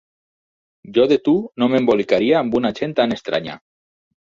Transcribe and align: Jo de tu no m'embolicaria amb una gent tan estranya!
Jo 0.95 1.05
de 1.11 1.17
tu 1.27 1.35
no 1.63 1.69
m'embolicaria 1.75 2.41
amb 2.41 2.59
una 2.63 2.73
gent 2.83 2.99
tan 3.03 3.17
estranya! 3.21 3.63